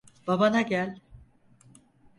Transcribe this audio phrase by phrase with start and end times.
[0.27, 0.99] Babana gel.